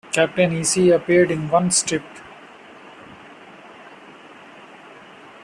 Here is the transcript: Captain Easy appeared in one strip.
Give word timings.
Captain 0.11 0.51
Easy 0.51 0.89
appeared 0.89 1.29
in 1.29 1.47
one 1.47 1.69
strip. 1.69 2.01